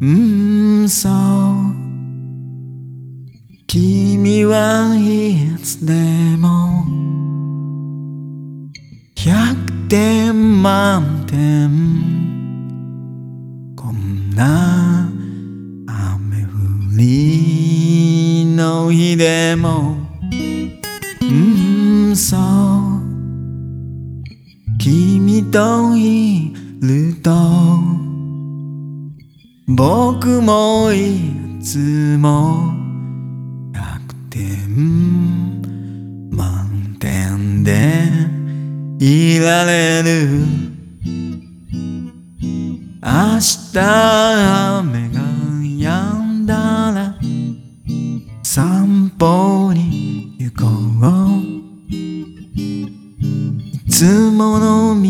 [0.00, 1.12] うんそう
[3.66, 5.92] 君はいつで
[6.38, 6.84] も
[9.16, 11.70] 100点満点
[13.74, 15.08] こんな
[15.86, 16.48] 雨降
[16.98, 19.96] りの日でも
[21.22, 22.96] うんそう。
[24.88, 27.95] 君といると
[29.68, 31.18] 僕もい
[31.60, 32.72] つも
[33.72, 35.60] 100点
[36.30, 38.04] 満点で
[39.00, 40.28] いられる。
[43.02, 43.10] 明
[43.40, 45.20] 日雨が
[45.62, 47.16] 止んだら
[48.44, 50.70] 散歩に行こう。
[51.90, 52.24] い
[53.90, 55.08] つもの道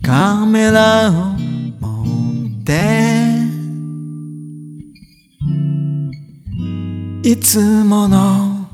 [0.00, 1.34] カメラを
[7.24, 8.68] いつもの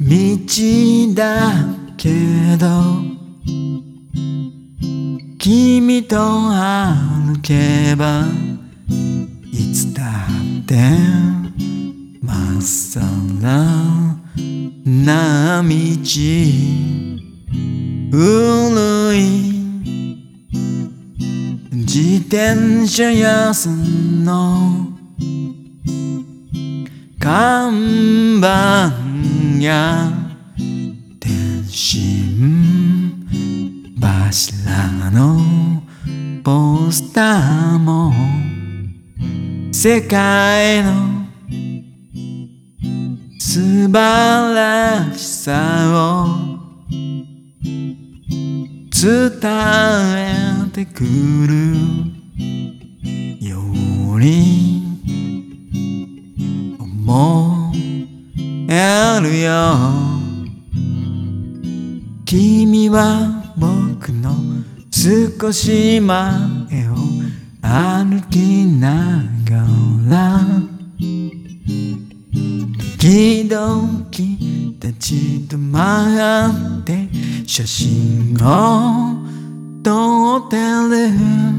[0.00, 1.52] 道だ
[1.98, 2.08] け
[2.58, 2.66] ど
[5.38, 6.16] 君と
[6.50, 8.24] 歩けば
[9.52, 10.26] いつだ
[10.62, 10.74] って
[12.22, 13.00] まっさ
[13.42, 13.66] ら
[14.84, 15.70] な道。
[22.80, 24.88] 転車屋さんの。
[27.18, 30.10] 看板や
[31.18, 33.26] 電信
[34.00, 35.82] 柱の
[36.42, 38.14] ポスターも
[39.72, 41.26] 世界の
[43.38, 46.50] 素晴らしさを
[48.90, 52.09] 伝えてくる。
[54.20, 54.82] に
[56.78, 57.72] 思
[58.68, 59.50] えるよ。
[62.26, 64.34] 君は僕の
[64.90, 66.28] 少し前
[66.88, 66.94] を
[67.62, 69.64] 歩きなが
[70.08, 70.40] ら
[72.98, 75.14] 時々立ち
[75.48, 77.08] 止まって
[77.46, 79.24] 写真を
[79.82, 81.49] 撮ってる。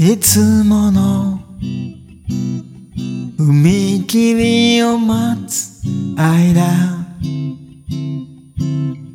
[0.00, 1.40] いつもの
[3.36, 5.82] 踏切を待つ
[6.14, 7.04] 間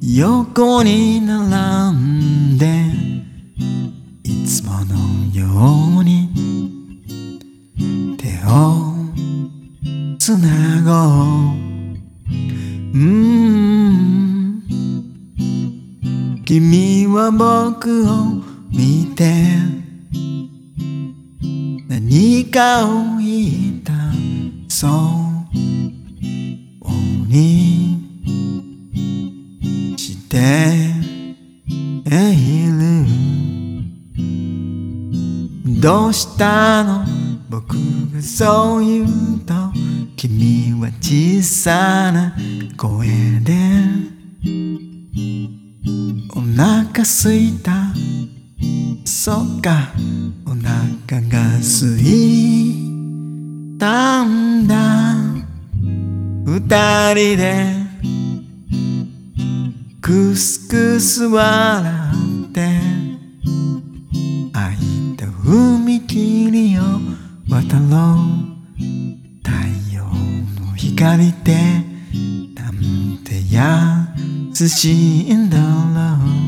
[0.01, 2.67] 横に並んで
[4.25, 4.95] いつもの
[5.33, 6.27] ように
[8.17, 8.93] 手を
[10.19, 10.91] つなご
[11.53, 11.55] う。
[12.93, 14.63] うん。
[16.43, 19.82] 君は僕を見て
[22.15, 23.91] 何かを言った
[24.69, 25.57] そう
[27.27, 27.97] に
[29.97, 30.37] して
[32.05, 32.11] い
[32.67, 33.07] る。
[35.81, 37.03] どうしたの？
[37.49, 37.73] 僕
[38.13, 39.07] がそう言う
[39.39, 39.53] と。
[40.15, 42.37] 君は小さな
[42.77, 43.07] 声
[43.39, 43.57] で。
[46.35, 47.91] お腹すいた。
[49.03, 49.91] そっか。
[51.13, 52.89] お腹がすい
[53.77, 55.13] たんだ。
[56.43, 56.59] 二
[57.13, 57.75] 人で
[60.01, 61.93] クスクス笑
[62.47, 62.67] って。
[64.53, 66.81] 開いた踏切を
[67.47, 68.81] 渡ろう。
[69.43, 69.51] 太
[69.93, 70.05] 陽
[70.65, 71.53] の光って
[72.55, 75.63] なんて優しいんだろ
[76.39, 76.42] う。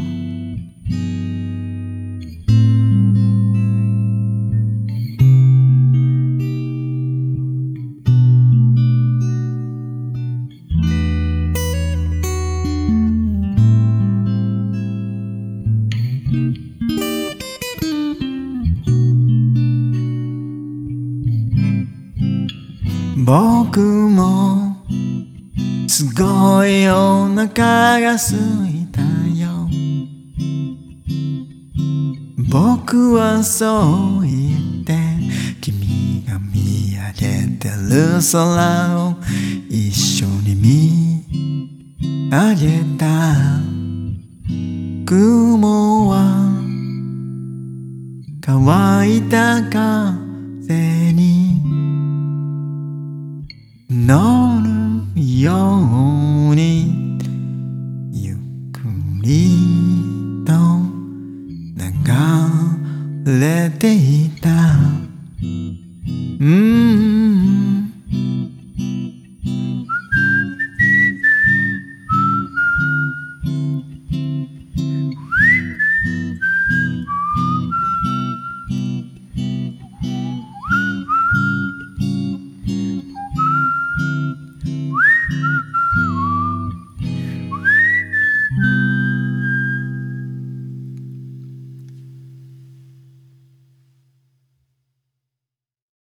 [23.26, 24.78] 僕も
[25.88, 28.36] すごいお腹が空
[28.70, 29.02] いた
[29.38, 29.70] よ。
[32.50, 34.94] 僕はそう言って
[35.62, 39.16] 君が見上げてる空を
[39.70, 43.75] 一緒に見上げた。
[45.06, 46.52] 雲は
[48.42, 51.62] 乾いた風に
[53.88, 55.54] 乗るよ
[56.52, 57.20] うに
[58.14, 58.36] ゆっ
[58.72, 58.80] く
[59.22, 60.54] りと
[61.78, 65.05] 流れていた